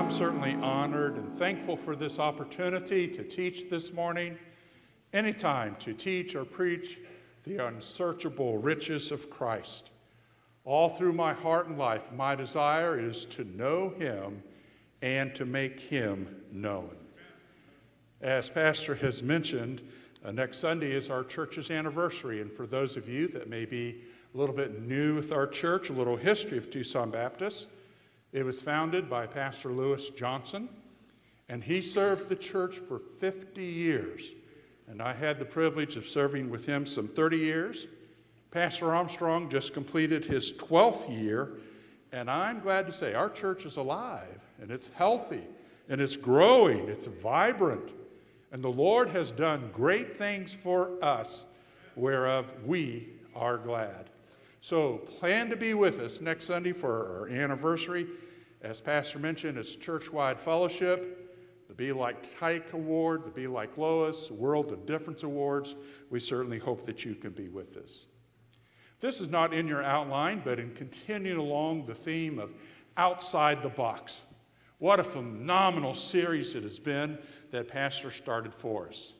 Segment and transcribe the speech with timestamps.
[0.00, 4.38] I'm certainly honored and thankful for this opportunity to teach this morning.
[5.12, 6.98] Anytime to teach or preach
[7.44, 9.90] the unsearchable riches of Christ.
[10.64, 14.42] All through my heart and life, my desire is to know Him
[15.02, 16.96] and to make Him known.
[18.22, 19.82] As Pastor has mentioned,
[20.24, 22.40] uh, next Sunday is our church's anniversary.
[22.40, 24.00] And for those of you that may be
[24.34, 27.66] a little bit new with our church, a little history of Tucson Baptist,
[28.32, 30.68] it was founded by Pastor Lewis Johnson,
[31.48, 34.22] and he served the church for 50 years.
[34.88, 37.86] And I had the privilege of serving with him some 30 years.
[38.50, 41.50] Pastor Armstrong just completed his 12th year,
[42.12, 45.44] and I'm glad to say our church is alive, and it's healthy,
[45.88, 47.90] and it's growing, it's vibrant,
[48.52, 51.44] and the Lord has done great things for us,
[51.94, 54.10] whereof we are glad.
[54.60, 58.06] So plan to be with us next Sunday for our anniversary.
[58.62, 64.30] As Pastor mentioned, it's church-wide fellowship, the Be Like Tyke Award, the Be Like Lois,
[64.30, 65.76] World of Difference Awards.
[66.10, 68.06] We certainly hope that you can be with us.
[69.00, 72.50] This is not in your outline, but in continuing along the theme of
[72.98, 74.20] outside the box.
[74.78, 77.18] What a phenomenal series it has been
[77.50, 79.14] that Pastor started for us.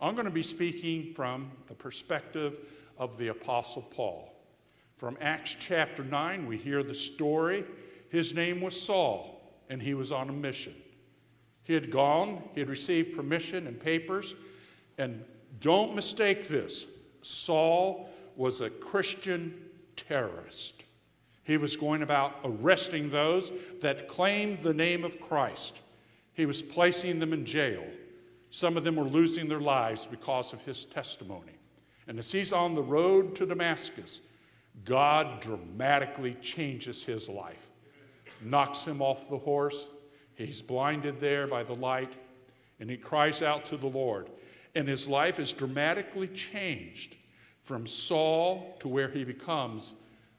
[0.00, 2.58] I'm going to be speaking from the perspective
[2.98, 4.33] of the Apostle Paul.
[4.96, 7.64] From Acts chapter 9, we hear the story.
[8.10, 10.74] His name was Saul, and he was on a mission.
[11.64, 14.34] He had gone, he had received permission and papers,
[14.98, 15.24] and
[15.60, 16.86] don't mistake this
[17.22, 19.54] Saul was a Christian
[19.96, 20.84] terrorist.
[21.42, 25.80] He was going about arresting those that claimed the name of Christ.
[26.32, 27.84] He was placing them in jail.
[28.50, 31.52] Some of them were losing their lives because of his testimony.
[32.06, 34.20] And as he's on the road to Damascus,
[34.84, 37.68] God dramatically changes his life,
[38.42, 39.88] knocks him off the horse.
[40.34, 42.12] He's blinded there by the light,
[42.80, 44.30] and he cries out to the Lord.
[44.74, 47.16] And his life is dramatically changed
[47.62, 49.94] from Saul to where he becomes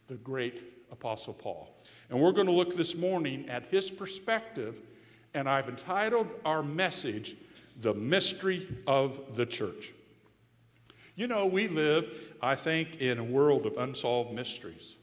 [0.07, 1.69] the great Apostle Paul.
[2.09, 4.81] And we're going to look this morning at his perspective,
[5.34, 7.35] and I've entitled our message,
[7.81, 9.94] The Mystery of the Church.
[11.16, 14.98] You know, we live, I think, in a world of unsolved mysteries.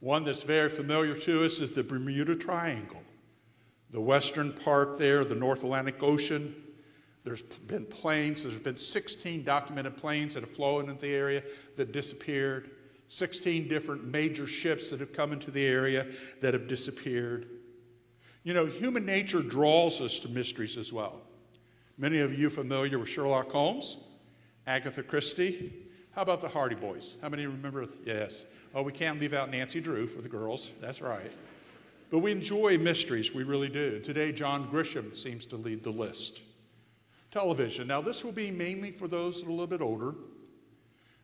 [0.00, 3.02] One that's very familiar to us is the Bermuda Triangle.
[3.90, 6.54] The western part there, the North Atlantic Ocean,
[7.24, 11.42] there's been planes, there's been 16 documented planes that have flown into the area
[11.76, 12.70] that disappeared,
[13.08, 16.06] 16 different major ships that have come into the area
[16.40, 17.46] that have disappeared.
[18.42, 21.20] You know, human nature draws us to mysteries as well.
[21.96, 23.98] Many of you familiar with Sherlock Holmes?
[24.66, 25.72] Agatha Christie.
[26.14, 27.16] How about the Hardy Boys?
[27.22, 27.86] How many remember?
[28.04, 28.44] Yes.
[28.74, 30.70] Oh, we can't leave out Nancy Drew for the girls.
[30.80, 31.32] That's right.
[32.10, 33.98] But we enjoy mysteries, we really do.
[33.98, 36.42] Today, John Grisham seems to lead the list.
[37.30, 37.86] Television.
[37.86, 40.14] Now, this will be mainly for those that are a little bit older.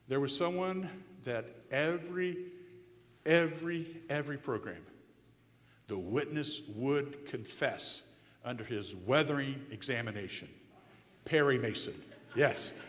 [0.09, 0.89] There was someone
[1.25, 2.39] that every,
[3.27, 4.83] every, every program,
[5.89, 8.03] the witness would confess
[8.43, 10.49] under his weathering examination.
[11.27, 11.95] Perry Mason.
[12.35, 12.81] Yes.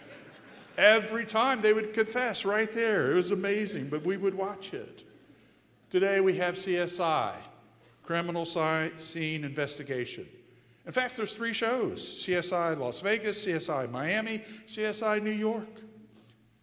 [0.79, 3.12] Every time they would confess right there.
[3.12, 5.03] It was amazing, but we would watch it.
[5.90, 7.34] Today we have CSI,
[8.01, 10.25] Criminal Science Scene Investigation.
[10.85, 15.68] In fact, there's three shows CSI Las Vegas, CSI Miami, CSI New York.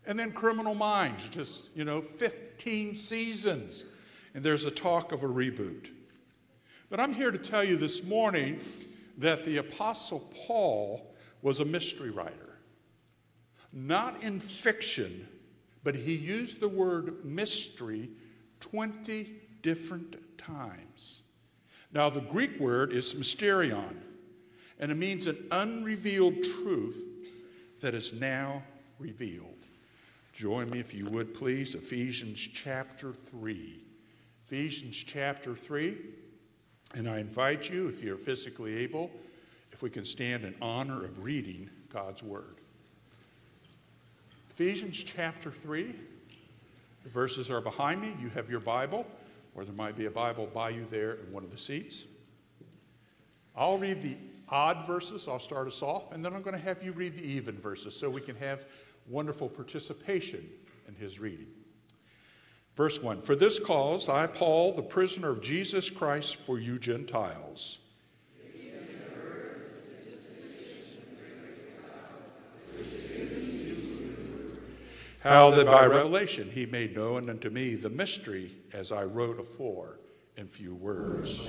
[0.07, 3.85] And then Criminal Minds, just, you know, 15 seasons.
[4.33, 5.91] And there's a talk of a reboot.
[6.89, 8.61] But I'm here to tell you this morning
[9.19, 12.56] that the Apostle Paul was a mystery writer
[13.73, 15.29] not in fiction,
[15.83, 18.11] but he used the word mystery
[18.61, 19.31] 20
[19.63, 21.23] different times.
[21.93, 23.97] Now, the Greek word is mysterion,
[24.79, 27.03] and it means an unrevealed truth
[27.81, 28.63] that is now
[28.99, 29.53] revealed.
[30.33, 33.83] Join me, if you would, please, Ephesians chapter 3.
[34.47, 35.97] Ephesians chapter 3.
[36.95, 39.11] And I invite you, if you're physically able,
[39.73, 42.61] if we can stand in honor of reading God's word.
[44.59, 45.95] Ephesians chapter 3.
[47.03, 48.17] The verses are behind me.
[48.19, 49.07] You have your Bible,
[49.55, 52.07] or there might be a Bible by you there in one of the seats.
[53.55, 54.17] I'll read the
[54.49, 57.29] odd verses, I'll start us off, and then I'm going to have you read the
[57.29, 58.65] even verses so we can have
[59.07, 60.49] wonderful participation
[60.89, 61.49] in his reading.
[62.77, 67.81] Verse 1 For this cause, I, Paul, the prisoner of Jesus Christ for you Gentiles.
[75.27, 79.99] How that by revelation he made known unto me the mystery as I wrote afore
[80.37, 81.49] in few words.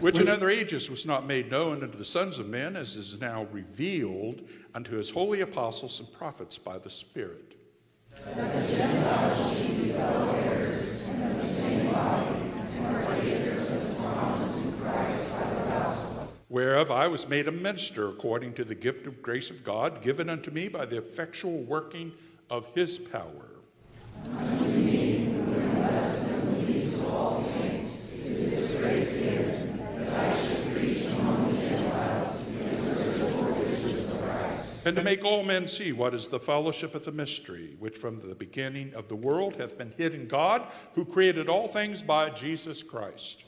[0.00, 3.20] Which in other ages was not made known unto the sons of men, as is
[3.20, 4.42] now revealed
[4.72, 7.56] unto his holy apostles and prophets by the Spirit.
[16.48, 20.30] Whereof I was made a minister according to the gift of grace of God given
[20.30, 22.12] unto me by the effectual working
[22.48, 23.44] of his power.
[34.86, 38.20] and to make all men see what is the fellowship of the mystery, which from
[38.20, 40.62] the beginning of the world hath been hid in God,
[40.94, 43.44] who created all things by Jesus Christ.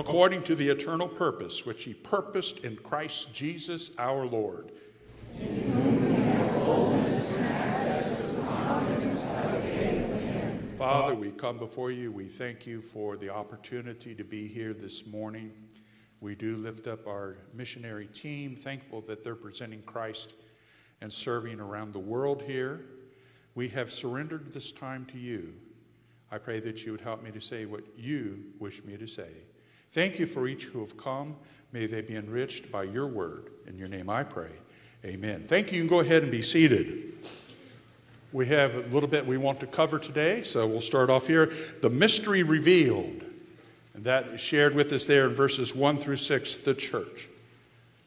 [0.00, 4.72] According to the eternal purpose which he purposed in Christ Jesus our Lord.
[10.78, 12.10] Father, we come before you.
[12.10, 15.52] We thank you for the opportunity to be here this morning.
[16.22, 20.32] We do lift up our missionary team, thankful that they're presenting Christ
[21.02, 22.86] and serving around the world here.
[23.54, 25.52] We have surrendered this time to you.
[26.32, 29.28] I pray that you would help me to say what you wish me to say.
[29.92, 31.36] Thank you for each who have come.
[31.72, 33.50] May they be enriched by your word.
[33.66, 34.50] In your name I pray.
[35.04, 35.42] Amen.
[35.44, 35.78] Thank you.
[35.78, 37.14] You can go ahead and be seated.
[38.32, 41.52] We have a little bit we want to cover today, so we'll start off here.
[41.80, 43.24] The mystery revealed.
[43.94, 47.28] And that is shared with us there in verses 1 through 6, the church.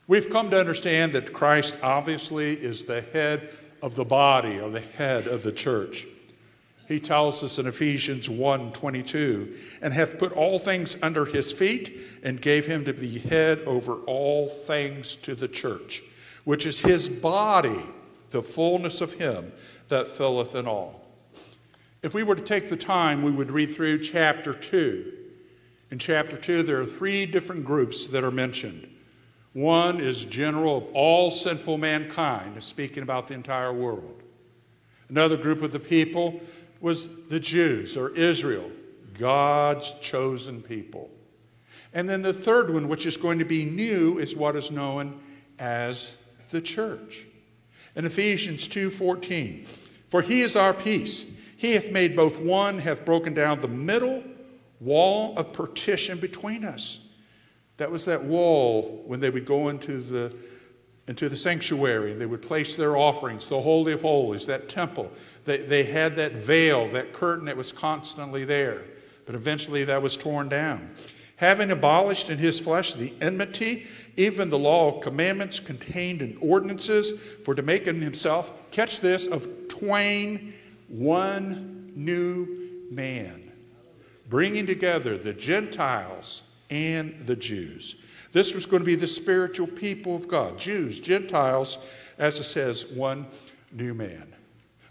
[0.07, 3.49] We've come to understand that Christ obviously is the head
[3.81, 6.07] of the body or the head of the church.
[6.87, 11.97] He tells us in Ephesians 1 22, and hath put all things under his feet,
[12.23, 16.03] and gave him to be head over all things to the church,
[16.43, 17.81] which is his body,
[18.31, 19.53] the fullness of him
[19.87, 21.07] that filleth in all.
[22.01, 25.13] If we were to take the time, we would read through chapter 2.
[25.89, 28.89] In chapter 2, there are three different groups that are mentioned.
[29.53, 34.21] One is general of all sinful mankind, speaking about the entire world.
[35.07, 36.41] Another group of the people
[36.83, 38.69] was the Jews or Israel,
[39.17, 41.09] God's chosen people.
[41.93, 45.21] And then the third one, which is going to be new, is what is known
[45.57, 46.17] as
[46.51, 47.25] the church.
[47.95, 49.65] In Ephesians 2:14,
[50.07, 51.25] for he is our peace.
[51.55, 54.21] He hath made both one, hath broken down the middle
[54.81, 56.99] wall of partition between us.
[57.77, 60.33] That was that wall when they would go into the
[61.07, 65.11] into the sanctuary they would place their offerings, the Holy of Holies, that temple.
[65.45, 68.83] They, they had that veil, that curtain that was constantly there.
[69.25, 70.91] But eventually that was torn down.
[71.37, 77.19] Having abolished in his flesh the enmity, even the law of commandments contained in ordinances,
[77.43, 80.53] for to make in himself, catch this, of twain
[80.87, 82.47] one new
[82.91, 83.51] man,
[84.29, 87.95] bringing together the Gentiles and the Jews.
[88.33, 91.77] This was going to be the spiritual people of God Jews, Gentiles,
[92.17, 93.27] as it says, one
[93.71, 94.33] new man.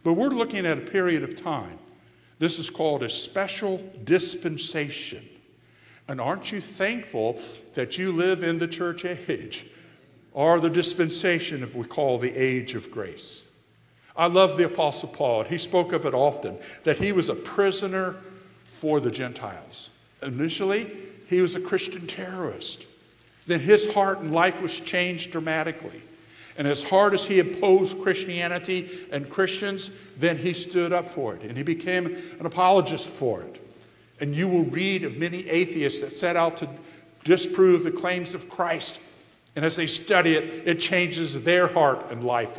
[0.02, 1.78] But we're looking at a period of time.
[2.38, 5.28] This is called a special dispensation.
[6.08, 7.38] And aren't you thankful
[7.75, 9.66] that you live in the church age
[10.32, 13.44] or the dispensation, if we call the age of grace?
[14.16, 15.44] I love the Apostle Paul.
[15.44, 18.16] He spoke of it often that he was a prisoner
[18.64, 19.90] for the Gentiles.
[20.22, 20.90] Initially,
[21.28, 22.87] he was a Christian terrorist.
[23.46, 26.02] Then his heart and life was changed dramatically.
[26.56, 31.42] And as hard as he opposed Christianity and Christians, then he stood up for it
[31.42, 32.06] and he became
[32.38, 33.58] an apologist for it.
[34.20, 36.68] And you will read of many atheists that set out to
[37.25, 39.00] disprove the claims of Christ.
[39.56, 42.58] And as they study it, it changes their heart and life,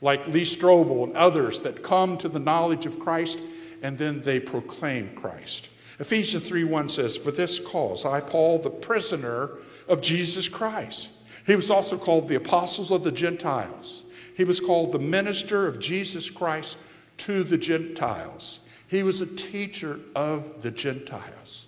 [0.00, 3.40] like Lee Strobel and others that come to the knowledge of Christ
[3.82, 5.68] and then they proclaim Christ.
[6.00, 9.50] Ephesians 3 1 says, For this cause I, Paul, the prisoner
[9.88, 11.10] of Jesus Christ.
[11.46, 14.04] He was also called the apostles of the Gentiles.
[14.36, 16.78] He was called the minister of Jesus Christ
[17.18, 18.60] to the Gentiles.
[18.88, 21.66] He was a teacher of the Gentiles.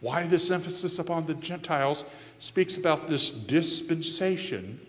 [0.00, 2.04] Why this emphasis upon the Gentiles
[2.38, 4.80] speaks about this dispensation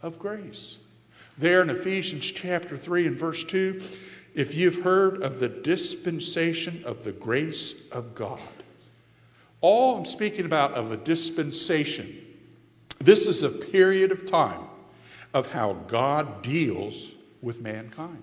[0.00, 0.78] of grace.
[1.36, 3.80] There in Ephesians chapter 3 and verse 2,
[4.34, 8.38] if you've heard of the dispensation of the grace of God.
[9.60, 12.16] All I'm speaking about of a dispensation,
[13.00, 14.60] this is a period of time
[15.34, 17.12] of how God deals
[17.42, 18.22] with mankind.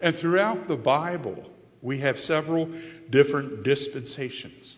[0.00, 2.70] And throughout the Bible, we have several
[3.10, 4.76] different dispensations.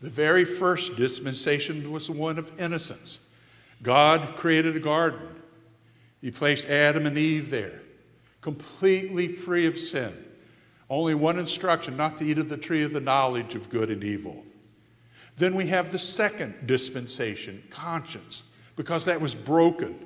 [0.00, 3.18] The very first dispensation was one of innocence.
[3.82, 5.20] God created a garden.
[6.20, 7.80] He placed Adam and Eve there,
[8.40, 10.12] completely free of sin.
[10.88, 14.04] Only one instruction not to eat of the tree of the knowledge of good and
[14.04, 14.44] evil.
[15.42, 18.44] Then we have the second dispensation, conscience,
[18.76, 19.98] because that was broken.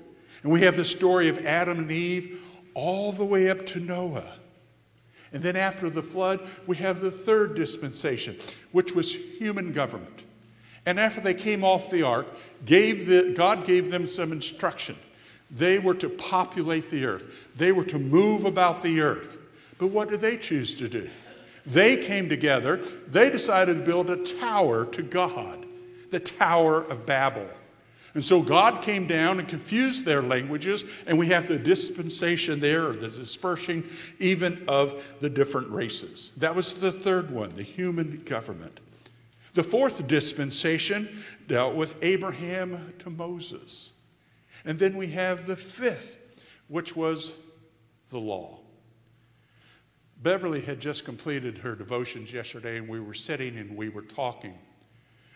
[0.43, 4.33] And we have the story of Adam and Eve all the way up to Noah.
[5.35, 8.39] And then after the flood, we have the third dispensation,
[8.73, 10.25] which was human government.
[10.87, 12.29] And after they came off the ark,
[12.65, 14.97] gave the, God gave them some instruction.
[15.51, 19.37] They were to populate the earth, they were to move about the earth.
[19.77, 21.11] But what did they choose to do?
[21.67, 22.77] They came together,
[23.09, 25.67] they decided to build a tower to God,
[26.11, 27.49] the Tower of Babel.
[28.15, 32.87] And so God came down and confused their languages, and we have the dispensation there,
[32.87, 33.85] or the dispersing
[34.19, 36.31] even of the different races.
[36.39, 38.81] That was the third one, the human government.
[39.53, 43.93] The fourth dispensation dealt with Abraham to Moses.
[44.65, 46.17] And then we have the fifth,
[46.69, 47.35] which was
[48.11, 48.61] the law.
[50.23, 54.59] Beverly had just completed her devotions yesterday, and we were sitting and we were talking.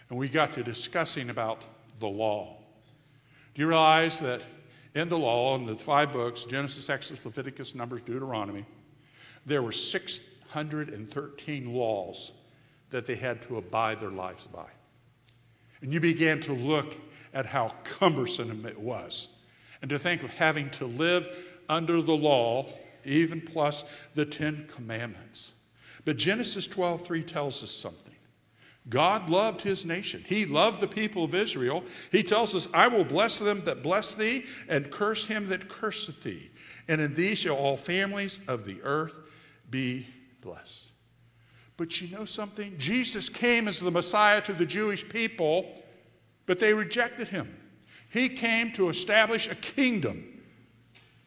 [0.09, 1.65] And we got to discussing about
[2.01, 2.57] the law.
[3.55, 4.41] Do you realize that
[4.95, 8.65] in the law, in the five books Genesis, Exodus, Leviticus, Numbers, Deuteronomy
[9.47, 12.33] there were 613 laws
[12.91, 14.67] that they had to abide their lives by.
[15.81, 16.97] And you began to look
[17.33, 19.29] at how cumbersome it was.
[19.81, 21.29] And to think of having to live
[21.69, 22.67] under the law,
[23.05, 25.53] even plus the Ten Commandments.
[26.05, 28.15] But Genesis 12:3 tells us something.
[28.89, 30.25] God loved his nation.
[30.27, 31.85] He loved the people of Israel.
[32.11, 36.23] He tells us, I will bless them that bless thee, and curse him that curseth
[36.23, 36.51] thee.
[36.89, 39.19] And in thee shall all families of the earth
[39.69, 40.07] be
[40.41, 40.89] blessed.
[41.77, 42.77] But you know something?
[42.79, 45.83] Jesus came as the Messiah to the Jewish people,
[46.47, 47.57] but they rejected him.
[48.09, 50.30] He came to establish a kingdom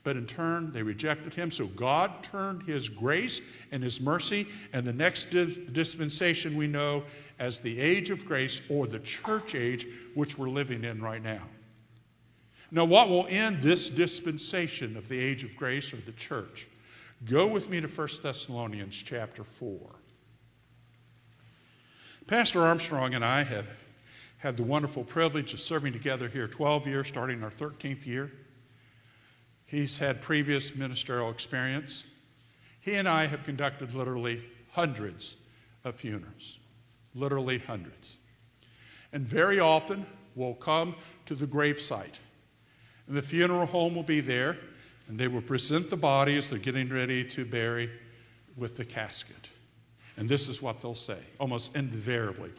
[0.04, 1.50] but in turn, they rejected him.
[1.50, 3.42] So God turned his grace
[3.72, 7.04] and his mercy, and the next dispensation we know
[7.40, 11.42] as the age of grace or the church age, which we're living in right now.
[12.72, 16.68] Now, what will end this dispensation of the age of grace or the church?
[17.26, 19.80] Go with me to 1 Thessalonians chapter 4.
[22.28, 23.68] Pastor Armstrong and I have
[24.40, 28.32] had the wonderful privilege of serving together here 12 years, starting our 13th year.
[29.74, 32.06] He's had previous ministerial experience.
[32.80, 35.36] He and I have conducted literally hundreds
[35.84, 36.60] of funerals,
[37.16, 38.20] literally hundreds.
[39.12, 40.94] And very often we'll come
[41.26, 42.20] to the gravesite.
[43.08, 44.60] And the funeral home will be there,
[45.08, 47.90] and they will present the body as they're getting ready to bury
[48.56, 49.50] with the casket.
[50.18, 52.52] And this is what they'll say, almost invariably.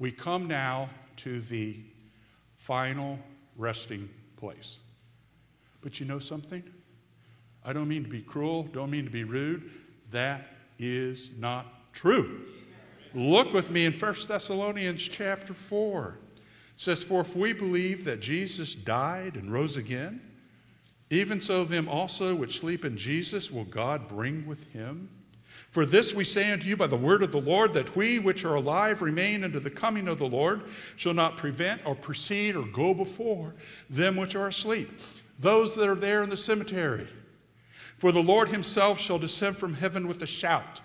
[0.00, 0.88] We come now
[1.18, 1.76] to the
[2.56, 3.20] final
[3.56, 4.78] resting place.
[5.88, 6.62] But you know something?
[7.64, 9.70] I don't mean to be cruel, don't mean to be rude.
[10.10, 10.46] That
[10.78, 12.42] is not true.
[13.14, 16.18] Look with me in 1 Thessalonians chapter 4.
[16.34, 16.42] It
[16.76, 20.20] says, For if we believe that Jesus died and rose again,
[21.08, 25.08] even so them also which sleep in Jesus will God bring with him.
[25.70, 28.44] For this we say unto you by the word of the Lord, that we which
[28.44, 30.64] are alive remain unto the coming of the Lord
[30.96, 33.54] shall not prevent or precede or go before
[33.88, 34.90] them which are asleep
[35.38, 37.06] those that are there in the cemetery.
[37.96, 40.80] For the Lord himself shall descend from heaven with a shout,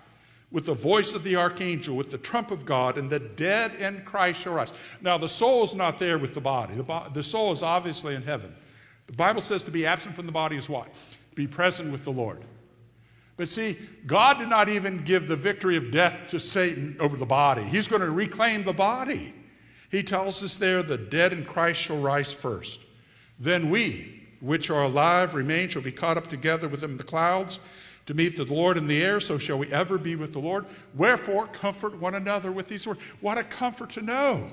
[0.52, 4.02] with the voice of the archangel, with the trump of God, and the dead in
[4.04, 4.74] Christ shall rise.
[5.02, 6.74] Now, the soul is not there with the body.
[6.76, 8.56] The, bo- the soul is obviously in heaven.
[9.08, 10.88] The Bible says to be absent from the body is what?
[11.36, 12.44] Be present with the Lord.
[13.36, 17.26] But see, God did not even give the victory of death to Satan over the
[17.26, 17.64] body.
[17.64, 19.34] He's going to reclaim the body.
[19.90, 22.82] He tells us there, the dead in Christ shall rise first.
[23.40, 27.04] Then we, which are alive remain shall be caught up together with them in the
[27.04, 27.60] clouds
[28.06, 30.66] to meet the Lord in the air, so shall we ever be with the Lord.
[30.94, 33.00] Wherefore, comfort one another with these words.
[33.22, 34.46] What a comfort to know.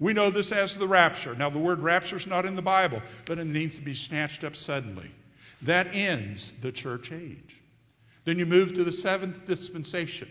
[0.00, 1.34] We know this as the rapture.
[1.34, 4.42] Now, the word rapture is not in the Bible, but it means to be snatched
[4.42, 5.10] up suddenly.
[5.62, 7.62] That ends the church age.
[8.24, 10.30] Then you move to the seventh dispensation.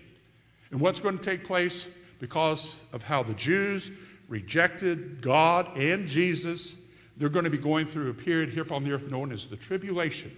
[0.71, 1.88] And what's going to take place?
[2.21, 3.91] because of how the Jews
[4.29, 6.75] rejected God and Jesus.
[7.21, 9.55] They're going to be going through a period here upon the earth known as the
[9.55, 10.35] tribulation.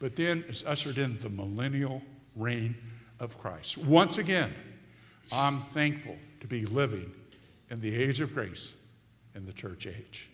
[0.00, 2.02] But then it's ushered in the millennial
[2.34, 2.74] reign
[3.20, 3.78] of Christ.
[3.78, 4.52] Once again,
[5.30, 7.12] I'm thankful to be living
[7.70, 8.74] in the age of grace
[9.36, 10.28] in the church age.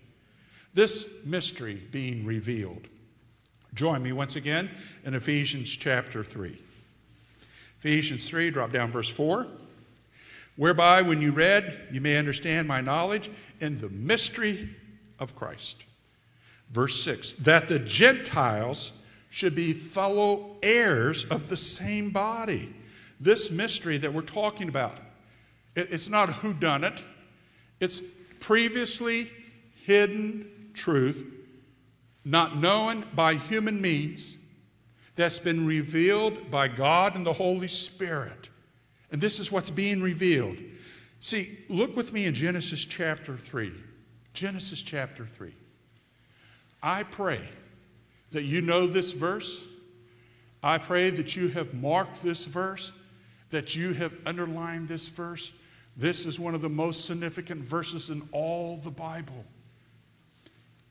[0.73, 2.89] This mystery being revealed.
[3.75, 4.71] Join me once again
[5.05, 6.57] in Ephesians chapter 3.
[7.81, 9.47] Ephesians 3, drop down verse 4.
[10.57, 13.31] Whereby, when you read, you may understand my knowledge
[13.61, 14.71] in the mystery
[15.19, 15.85] of Christ.
[16.71, 18.93] Verse 6 that the Gentiles
[19.31, 22.75] should be fellow heirs of the same body.
[23.21, 24.97] This mystery that we're talking about,
[25.75, 27.03] it's not who done it,
[27.81, 28.03] it's
[28.41, 29.31] previously
[29.85, 31.25] hidden truth,
[32.25, 34.37] not known by human means,
[35.15, 38.51] that's been revealed by God and the Holy Spirit.
[39.11, 40.59] And this is what's being revealed.
[41.21, 43.73] See, look with me in Genesis chapter 3.
[44.37, 45.51] Genesis chapter 3.
[46.83, 47.41] I pray
[48.33, 49.67] that you know this verse.
[50.63, 52.93] I pray that you have marked this verse,
[53.49, 55.53] that you have underlined this verse.
[55.97, 59.47] This is one of the most significant verses in all the Bible.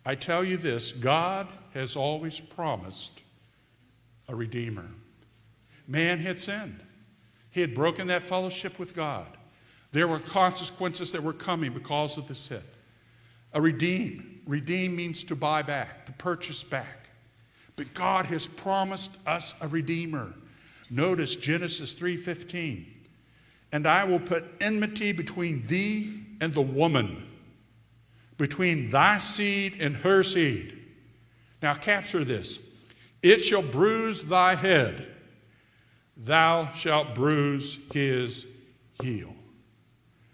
[0.03, 3.21] I tell you this God has always promised
[4.27, 4.89] a Redeemer.
[5.87, 6.79] Man had sinned.
[7.51, 9.27] He had broken that fellowship with God.
[9.91, 12.63] There were consequences that were coming because of the sin.
[13.55, 14.41] A redeem.
[14.45, 17.09] Redeem means to buy back, to purchase back.
[17.75, 20.33] But God has promised us a redeemer.
[20.91, 22.85] Notice Genesis 3:15.
[23.71, 27.25] And I will put enmity between thee and the woman,
[28.37, 30.77] between thy seed and her seed.
[31.63, 32.59] Now capture this.
[33.23, 35.15] It shall bruise thy head
[36.17, 38.47] Thou shalt bruise his
[39.01, 39.35] heel.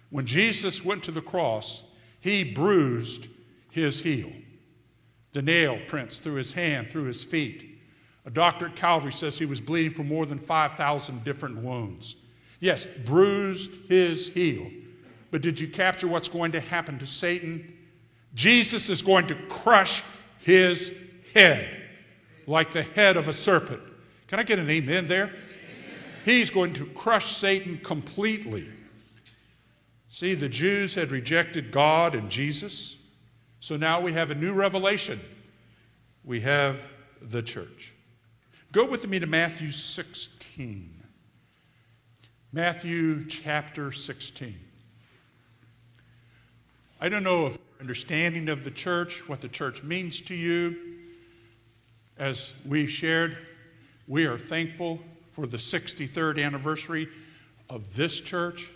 [0.09, 1.83] When Jesus went to the cross,
[2.21, 3.27] he bruised
[3.69, 4.31] his heel.
[5.33, 7.79] The nail prints through his hand, through his feet.
[8.25, 12.15] A doctor at Calvary says he was bleeding from more than 5,000 different wounds.
[12.59, 14.69] Yes, bruised his heel.
[15.31, 17.73] But did you capture what's going to happen to Satan?
[18.35, 20.03] Jesus is going to crush
[20.39, 20.95] his
[21.33, 21.81] head
[22.45, 23.81] like the head of a serpent.
[24.27, 25.33] Can I get an amen there?
[26.23, 28.69] He's going to crush Satan completely.
[30.13, 32.97] See, the Jews had rejected God and Jesus.
[33.61, 35.21] So now we have a new revelation.
[36.25, 36.85] We have
[37.21, 37.93] the church.
[38.73, 41.01] Go with me to Matthew 16.
[42.51, 44.59] Matthew chapter 16.
[46.99, 50.75] I don't know if understanding of the church, what the church means to you.
[52.17, 53.37] As we've shared,
[54.09, 57.07] we are thankful for the 63rd anniversary
[57.69, 58.69] of this church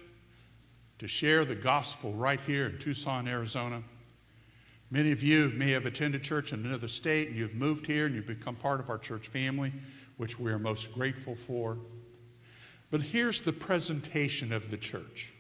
[0.99, 3.83] to share the gospel right here in Tucson, Arizona.
[4.91, 8.15] Many of you may have attended church in another state and you've moved here and
[8.15, 9.73] you've become part of our church family,
[10.17, 11.77] which we are most grateful for.
[12.91, 15.33] But here's the presentation of the church.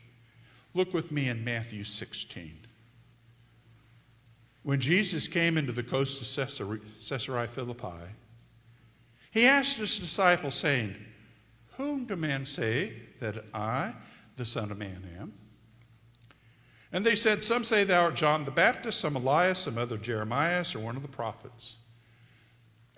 [0.73, 2.57] Look with me in Matthew 16.
[4.63, 6.47] When Jesus came into the coast of
[7.07, 8.09] Caesarea Philippi,
[9.31, 10.95] he asked his disciples, saying,
[11.77, 13.93] Whom do men say that I,
[14.35, 15.33] the Son of Man, am?
[16.91, 20.63] And they said, Some say thou art John the Baptist, some Elias, some other Jeremiah,
[20.75, 21.77] or one of the prophets.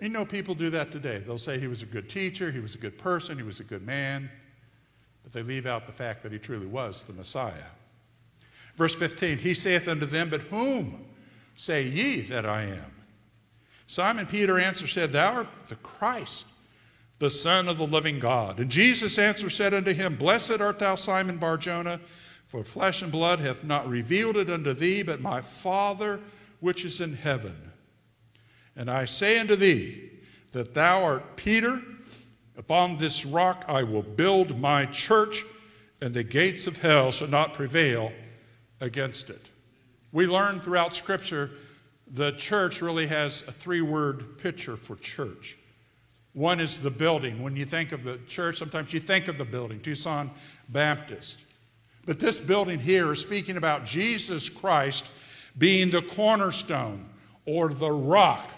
[0.00, 1.18] You know, people do that today.
[1.18, 3.64] They'll say he was a good teacher, he was a good person, he was a
[3.64, 4.30] good man,
[5.24, 7.52] but they leave out the fact that he truly was the Messiah.
[8.76, 11.04] Verse 15, he saith unto them, But whom
[11.56, 12.92] say ye that I am?
[13.88, 16.46] Simon Peter answered, said, Thou art the Christ,
[17.18, 18.60] the Son of the living God.
[18.60, 22.00] And Jesus answered, said unto him, Blessed art thou, Simon Barjona,
[22.46, 26.20] for flesh and blood hath not revealed it unto thee, but my Father
[26.60, 27.72] which is in heaven.
[28.76, 30.08] And I say unto thee,
[30.52, 31.82] that thou art Peter,
[32.56, 35.44] upon this rock I will build my church,
[36.00, 38.12] and the gates of hell shall not prevail
[38.80, 39.50] against it.
[40.12, 41.50] We learn throughout Scripture
[42.10, 45.57] the church really has a three word picture for church.
[46.32, 47.42] One is the building.
[47.42, 50.30] When you think of the church, sometimes you think of the building, Tucson
[50.68, 51.44] Baptist.
[52.06, 55.10] But this building here is speaking about Jesus Christ
[55.56, 57.08] being the cornerstone
[57.44, 58.50] or the rock.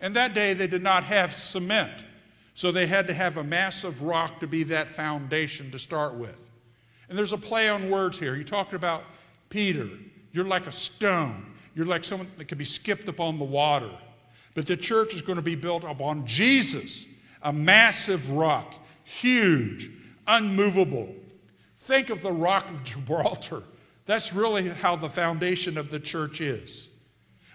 [0.00, 1.92] And that day they did not have cement,
[2.54, 6.50] so they had to have a massive rock to be that foundation to start with.
[7.08, 8.34] And there's a play on words here.
[8.34, 9.04] You talked about
[9.48, 9.88] Peter,
[10.32, 11.46] you're like a stone.
[11.74, 13.90] You're like someone that can be skipped upon the water.
[14.54, 17.06] But the church is going to be built upon Jesus,
[17.42, 19.90] a massive rock, huge,
[20.26, 21.14] unmovable,
[21.82, 23.64] Think of the rock of Gibraltar.
[24.06, 26.88] That's really how the foundation of the church is.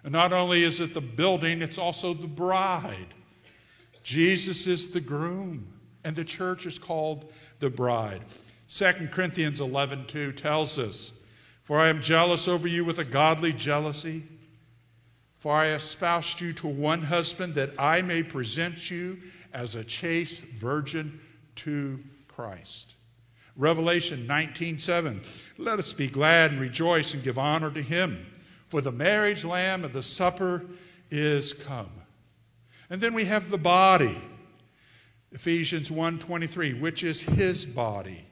[0.03, 3.13] And not only is it the building, it's also the bride.
[4.03, 5.69] Jesus is the groom,
[6.03, 8.21] and the church is called the bride.
[8.69, 11.13] 2 Corinthians 11 2 tells us,
[11.63, 14.23] For I am jealous over you with a godly jealousy.
[15.47, 19.21] For I espoused you to one husband that I may present you
[19.53, 21.21] as a chaste virgin
[21.55, 22.95] to Christ.
[23.55, 25.25] Revelation 19:7
[25.57, 28.25] Let us be glad and rejoice and give honor to him
[28.67, 30.65] for the marriage lamb of the supper
[31.10, 31.91] is come.
[32.89, 34.21] And then we have the body.
[35.31, 38.25] Ephesians 1:23 which is his body.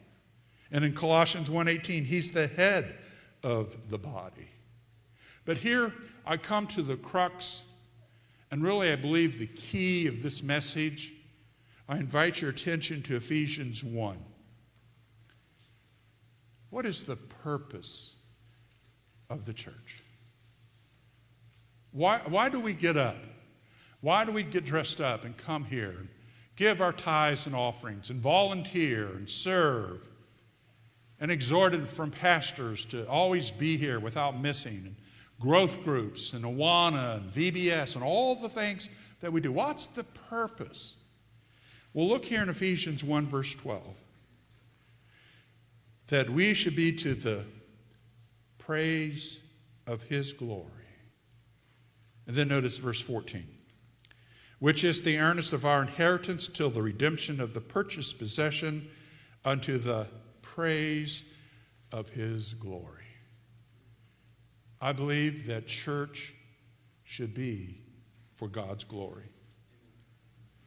[0.70, 2.98] And in Colossians 1:18 he's the head
[3.42, 4.50] of the body.
[5.46, 5.94] But here
[6.26, 7.64] I come to the crux
[8.52, 11.14] and really I believe the key of this message.
[11.88, 14.18] I invite your attention to Ephesians 1.
[16.70, 18.18] What is the purpose
[19.30, 20.04] of the church?
[21.92, 23.18] Why, why do we get up?
[24.02, 26.10] Why do we get dressed up and come here and
[26.56, 30.08] give our tithes and offerings and volunteer and serve
[31.20, 34.96] and exhorted from pastors to always be here without missing
[35.40, 39.52] growth groups and Awana and VBS and all the things that we do.
[39.52, 40.98] What's the purpose?
[41.94, 44.02] Well, look here in Ephesians 1, verse 12
[46.08, 47.44] that we should be to the
[48.58, 49.42] praise
[49.88, 50.70] of his glory.
[52.28, 53.48] And then notice verse 14,
[54.60, 58.88] which is the earnest of our inheritance till the redemption of the purchased possession
[59.44, 60.08] unto the
[60.42, 61.24] praise
[61.92, 63.05] of his glory.
[64.86, 66.36] I believe that church
[67.04, 67.80] should be
[68.34, 69.24] for God's glory.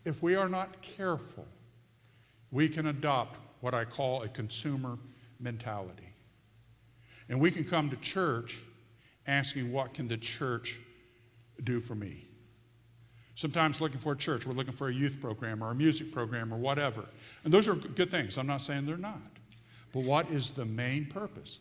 [0.04, 1.46] If we are not careful,
[2.50, 4.98] we can adopt what I call a consumer
[5.38, 6.14] mentality.
[7.28, 8.59] And we can come to church
[9.28, 10.81] asking, What can the church
[11.62, 12.24] do for me?
[13.37, 16.52] Sometimes looking for a church, we're looking for a youth program or a music program
[16.52, 17.04] or whatever.
[17.44, 18.37] And those are good things.
[18.37, 19.20] I'm not saying they're not.
[19.92, 21.61] But what is the main purpose?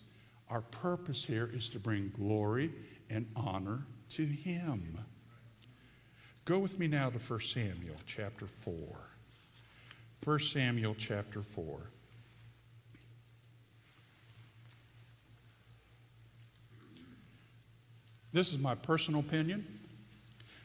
[0.49, 2.71] Our purpose here is to bring glory
[3.09, 4.97] and honor to Him.
[6.45, 8.73] Go with me now to 1 Samuel chapter 4.
[10.23, 11.79] 1 Samuel chapter 4.
[18.31, 19.65] This is my personal opinion.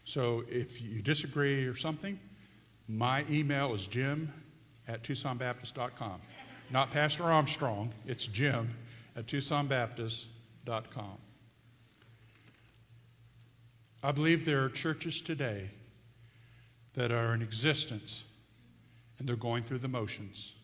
[0.05, 2.19] So if you disagree or something,
[2.89, 4.33] my email is jim
[4.87, 6.21] at tucsonbaptist.com.
[6.71, 8.69] Not Pastor Armstrong, it's jim
[9.17, 11.19] at tucsonbaptist.com.
[14.03, 15.71] I believe there are churches today
[16.95, 18.25] that are in existence
[19.19, 20.55] and they're going through the motions,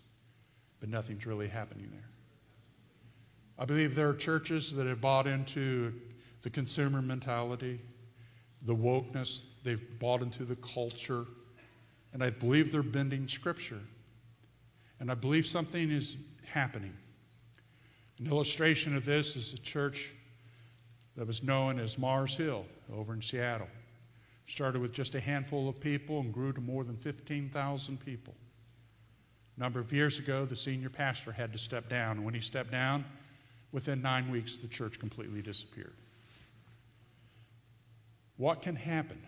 [0.80, 2.08] but nothing's really happening there.
[3.58, 5.92] I believe there are churches that have bought into
[6.42, 7.80] the consumer mentality,
[8.62, 9.42] the wokeness.
[9.64, 11.26] They've bought into the culture.
[12.12, 13.80] And I believe they're bending scripture.
[15.00, 16.94] And I believe something is happening.
[18.18, 20.12] An illustration of this is a church
[21.16, 23.68] that was known as Mars Hill over in Seattle.
[24.46, 28.35] Started with just a handful of people and grew to more than 15,000 people.
[29.57, 32.24] A number of years ago, the senior pastor had to step down.
[32.24, 33.04] When he stepped down,
[33.72, 35.94] within nine weeks, the church completely disappeared.
[38.37, 39.20] What can happen?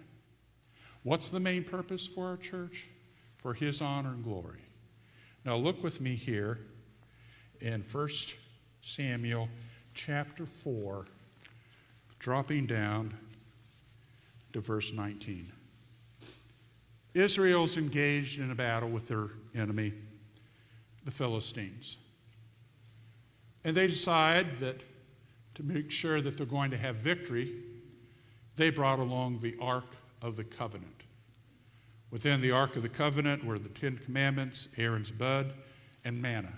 [1.03, 2.89] What's the main purpose for our church?
[3.39, 4.61] For His honor and glory.
[5.45, 6.59] Now, look with me here
[7.61, 8.09] in 1
[8.81, 9.49] Samuel
[9.95, 11.07] chapter 4,
[12.19, 13.15] dropping down
[14.53, 15.53] to verse 19.
[17.15, 19.93] Israel's engaged in a battle with their enemy,
[21.05, 21.99] the Philistines.
[23.65, 24.85] And they decide that
[25.55, 27.53] to make sure that they're going to have victory,
[28.57, 31.03] they brought along the Ark of the Covenant.
[32.11, 35.53] Within the Ark of the Covenant were the Ten Commandments, Aaron's bud,
[36.05, 36.53] and manna.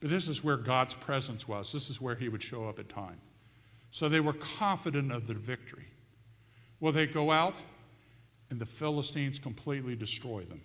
[0.00, 1.72] But this is where God's presence was.
[1.72, 3.20] This is where He would show up at time.
[3.90, 5.86] So they were confident of their victory.
[6.80, 7.54] Well, they go out,
[8.50, 10.60] and the Philistines completely destroy them.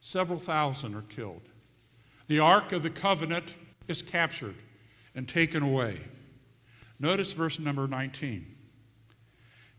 [0.00, 1.42] Several thousand are killed.
[2.28, 3.54] The Ark of the Covenant
[3.88, 4.54] is captured
[5.14, 5.96] and taken away.
[7.00, 8.46] Notice verse number 19.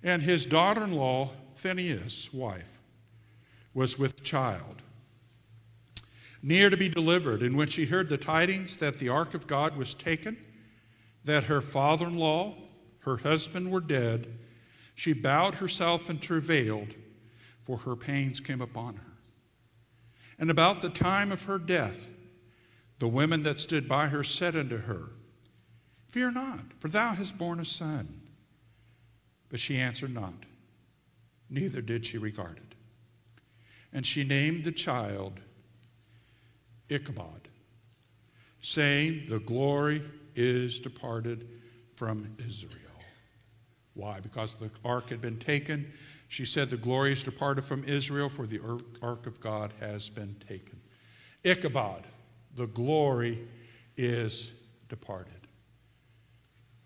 [0.04, 2.80] And his daughter in law, Phinehas' wife,
[3.74, 4.82] was with child,
[6.42, 7.42] near to be delivered.
[7.42, 10.38] And when she heard the tidings that the ark of God was taken,
[11.26, 12.56] that her father in law,
[13.00, 14.28] her husband were dead,
[14.96, 16.94] she bowed herself and travailed,
[17.62, 19.14] for her pains came upon her.
[20.38, 22.10] And about the time of her death,
[23.00, 25.12] The women that stood by her said unto her,
[26.08, 28.22] Fear not, for thou hast borne a son.
[29.50, 30.34] But she answered not,
[31.50, 32.76] neither did she regard it.
[33.92, 35.40] And she named the child
[36.90, 37.48] Ichabod,
[38.62, 40.02] saying, The glory
[40.36, 41.48] is departed
[41.94, 42.76] from Israel.
[43.94, 44.20] Why?
[44.20, 45.92] Because the ark had been taken.
[46.28, 48.62] She said, The glory is departed from Israel, for the
[49.02, 50.80] ark of God has been taken.
[51.44, 52.04] Ichabod,
[52.56, 53.40] the glory
[53.98, 54.54] is
[54.88, 55.34] departed.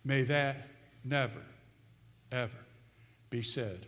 [0.04, 0.68] May that
[1.04, 1.42] never,
[2.32, 2.52] ever
[3.30, 3.86] be said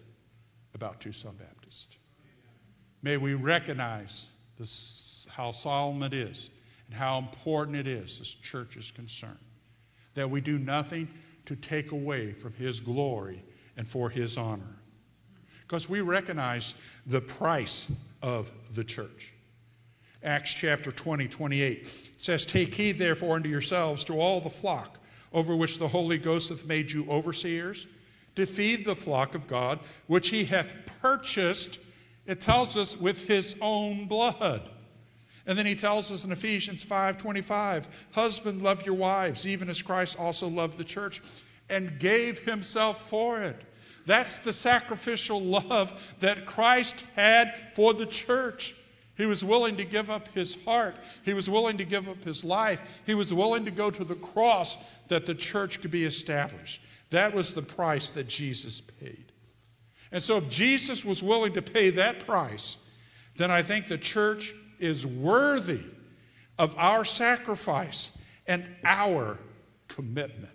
[0.73, 1.97] about Tucson Baptist.
[3.01, 4.69] May we recognize this,
[5.35, 6.49] how solemn it is
[6.87, 9.37] and how important it is as church is concerned.
[10.13, 11.09] That we do nothing
[11.45, 13.43] to take away from His glory
[13.75, 14.77] and for His honor.
[15.61, 19.33] Because we recognize the price of the church.
[20.23, 24.99] Acts chapter 20, 28 says, Take heed therefore unto yourselves to all the flock
[25.33, 27.87] over which the Holy Ghost hath made you overseers,
[28.35, 31.77] to feed the flock of God, which he hath purchased,
[32.25, 34.61] it tells us, with his own blood.
[35.47, 40.19] And then he tells us in Ephesians 5:25, husband love your wives even as Christ
[40.19, 41.21] also loved the church
[41.69, 43.61] and gave himself for it.
[44.05, 48.75] That's the sacrificial love that Christ had for the church.
[49.17, 50.95] He was willing to give up his heart.
[51.23, 53.01] He was willing to give up his life.
[53.05, 54.77] He was willing to go to the cross
[55.07, 56.81] that the church could be established.
[57.11, 59.31] That was the price that Jesus paid.
[60.11, 62.77] And so, if Jesus was willing to pay that price,
[63.37, 64.53] then I think the church
[64.85, 65.83] is worthy
[66.57, 68.17] of our sacrifice
[68.47, 69.39] and our
[69.87, 70.51] commitment.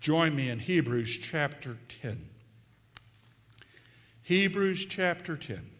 [0.00, 2.26] Join me in Hebrews chapter 10.
[4.22, 5.70] Hebrews chapter 10.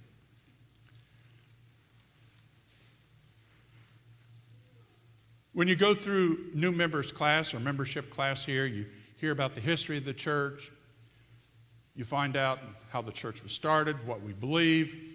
[5.53, 9.61] When you go through new members class or membership class here, you hear about the
[9.61, 10.71] history of the church.
[11.95, 15.10] You find out how the church was started, what we believe.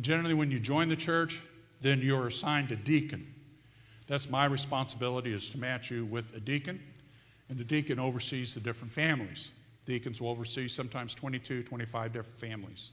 [0.00, 1.40] Generally, when you join the church,
[1.80, 3.32] then you're assigned a deacon.
[4.06, 6.80] That's my responsibility is to match you with a deacon.
[7.48, 9.50] And the deacon oversees the different families.
[9.84, 12.90] Deacons will oversee sometimes 22, 25 different families.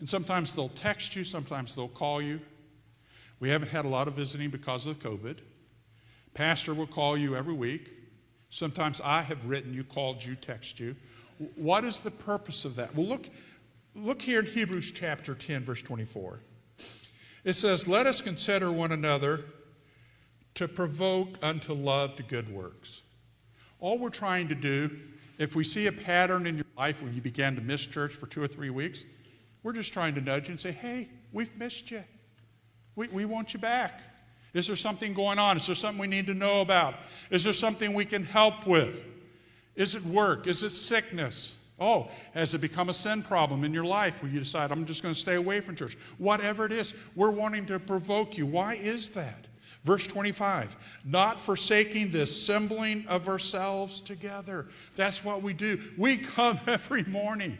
[0.00, 2.40] And sometimes they'll text you, sometimes they'll call you.
[3.40, 5.38] We haven't had a lot of visiting because of COVID.
[6.34, 7.90] Pastor will call you every week.
[8.50, 10.94] Sometimes I have written you, called you, text you.
[11.56, 12.94] What is the purpose of that?
[12.94, 13.28] Well, look,
[13.98, 16.40] look here in Hebrews chapter 10, verse 24.
[17.44, 19.44] It says, Let us consider one another
[20.54, 23.02] to provoke unto love to good works.
[23.80, 24.90] All we're trying to do,
[25.38, 28.26] if we see a pattern in your life where you began to miss church for
[28.26, 29.04] two or three weeks,
[29.62, 32.02] we're just trying to nudge you and say, Hey, we've missed you.
[32.96, 34.00] We, we want you back.
[34.54, 35.56] Is there something going on?
[35.56, 36.94] Is there something we need to know about?
[37.30, 39.04] Is there something we can help with?
[39.76, 40.46] Is it work?
[40.46, 41.57] Is it sickness?
[41.80, 45.02] Oh, has it become a sin problem in your life where you decide, I'm just
[45.02, 45.96] going to stay away from church?
[46.18, 48.46] Whatever it is, we're wanting to provoke you.
[48.46, 49.46] Why is that?
[49.84, 54.66] Verse 25, not forsaking the assembling of ourselves together.
[54.96, 55.80] That's what we do.
[55.96, 57.56] We come every morning.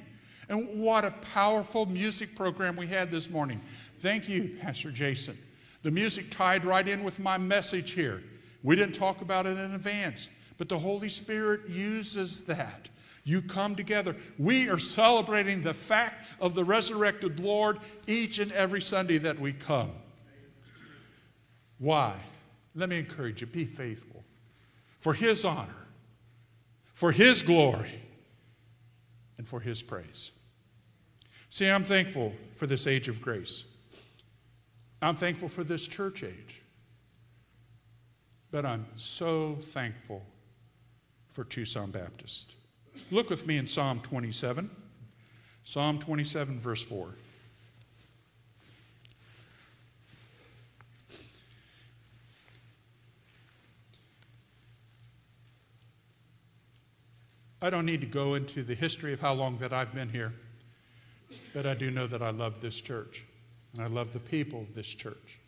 [0.48, 3.60] And what a powerful music program we had this morning.
[3.98, 5.38] Thank you, Pastor Jason.
[5.82, 8.22] The music tied right in with my message here.
[8.62, 12.88] We didn't talk about it in advance, but the Holy Spirit uses that.
[13.28, 14.16] You come together.
[14.38, 19.52] We are celebrating the fact of the resurrected Lord each and every Sunday that we
[19.52, 19.90] come.
[21.76, 22.16] Why?
[22.74, 24.24] Let me encourage you be faithful
[24.98, 25.88] for His honor,
[26.94, 28.00] for His glory,
[29.36, 30.32] and for His praise.
[31.50, 33.64] See, I'm thankful for this age of grace.
[35.02, 36.62] I'm thankful for this church age.
[38.50, 40.24] But I'm so thankful
[41.28, 42.54] for Tucson Baptist.
[43.10, 44.70] Look with me in Psalm 27.
[45.64, 47.14] Psalm 27, verse 4.
[57.60, 60.32] I don't need to go into the history of how long that I've been here,
[61.52, 63.24] but I do know that I love this church.
[63.74, 65.38] And I love the people of this church.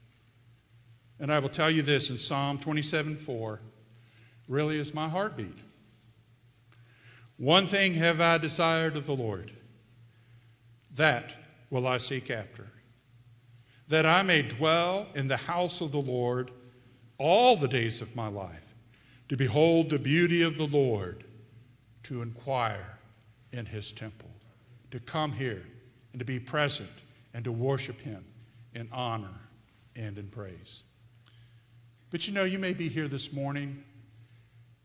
[1.19, 3.61] And I will tell you this in Psalm 27 4
[4.49, 5.59] really is my heartbeat.
[7.41, 9.51] One thing have I desired of the Lord,
[10.95, 11.37] that
[11.71, 12.67] will I seek after,
[13.89, 16.51] that I may dwell in the house of the Lord
[17.17, 18.75] all the days of my life,
[19.31, 21.25] to behold the beauty of the Lord,
[22.03, 22.99] to inquire
[23.53, 24.31] in his temple,
[24.91, 25.65] to come here
[26.13, 26.91] and to be present
[27.33, 28.23] and to worship Him
[28.75, 29.41] in honor
[29.97, 30.85] and in praise.
[32.11, 33.83] But you know, you may be here this morning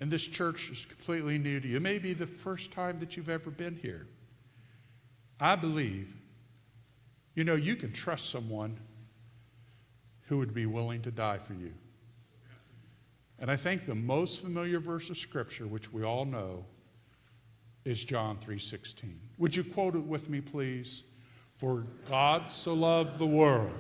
[0.06, 1.78] and this church is completely new to you.
[1.78, 4.06] It may be the first time that you've ever been here.
[5.40, 6.16] I believe,
[7.34, 8.78] you know, you can trust someone
[10.28, 11.74] who would be willing to die for you.
[13.40, 16.66] And I think the most familiar verse of scripture which we all know
[17.84, 19.18] is John 3:16.
[19.40, 21.04] Would you quote it with me please?
[21.56, 23.74] For God so loved the world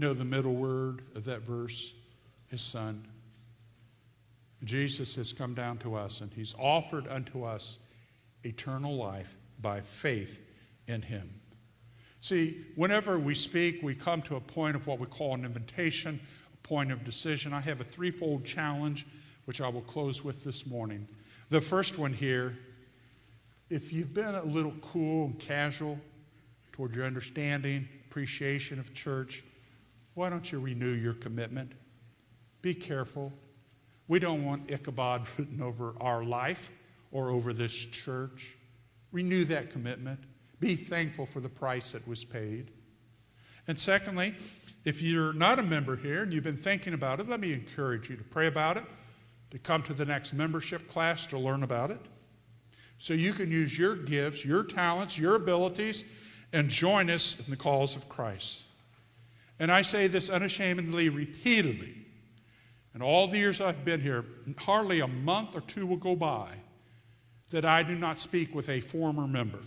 [0.00, 1.92] know the middle word of that verse?
[2.48, 3.06] His son.
[4.64, 7.78] Jesus has come down to us and he's offered unto us
[8.42, 10.40] eternal life by faith
[10.88, 11.40] in him.
[12.20, 16.20] See, whenever we speak, we come to a point of what we call an invitation,
[16.52, 17.52] a point of decision.
[17.52, 19.06] I have a threefold challenge,
[19.44, 21.08] which I will close with this morning.
[21.48, 22.58] The first one here
[23.70, 26.00] if you've been a little cool and casual
[26.72, 29.44] toward your understanding, appreciation of church,
[30.14, 31.72] why don't you renew your commitment?
[32.62, 33.32] Be careful.
[34.08, 36.72] We don't want Ichabod written over our life
[37.12, 38.56] or over this church.
[39.12, 40.20] Renew that commitment.
[40.58, 42.70] Be thankful for the price that was paid.
[43.66, 44.34] And secondly,
[44.84, 48.10] if you're not a member here and you've been thinking about it, let me encourage
[48.10, 48.84] you to pray about it,
[49.50, 52.00] to come to the next membership class to learn about it.
[52.98, 56.04] So you can use your gifts, your talents, your abilities,
[56.52, 58.64] and join us in the cause of Christ.
[59.60, 61.94] And I say this unashamedly, repeatedly.
[62.94, 64.24] And all the years I've been here,
[64.58, 66.48] hardly a month or two will go by
[67.50, 69.58] that I do not speak with a former member,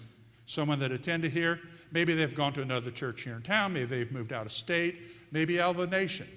[0.48, 1.60] someone that attended here.
[1.92, 4.98] Maybe they've gone to another church here in town, maybe they've moved out of state,
[5.32, 6.28] maybe out of the nation.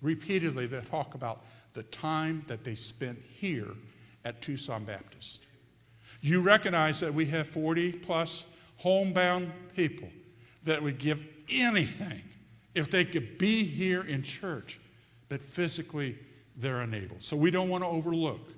[0.00, 3.68] Repeatedly, they talk about the time that they spent here
[4.24, 5.44] at Tucson Baptist.
[6.22, 8.44] You recognize that we have 40 plus
[8.78, 10.08] homebound people
[10.62, 12.22] that would give anything
[12.74, 14.80] if they could be here in church,
[15.28, 16.16] but physically
[16.56, 17.16] they're unable.
[17.18, 18.52] So we don't want to overlook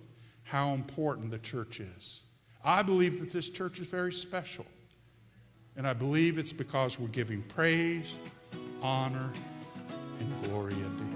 [0.44, 2.22] how important the church is.
[2.64, 4.66] I believe that this church is very special.
[5.76, 8.16] And I believe it's because we're giving praise,
[8.82, 9.30] honor,
[10.18, 11.15] and glory unto